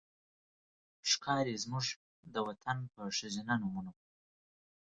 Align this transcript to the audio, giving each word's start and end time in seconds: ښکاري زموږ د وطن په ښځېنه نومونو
ښکاري 1.11 1.55
زموږ 1.63 1.85
د 2.33 2.35
وطن 2.47 2.77
په 2.93 3.01
ښځېنه 3.17 3.53
نومونو 3.61 3.91